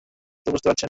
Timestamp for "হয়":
0.75-0.79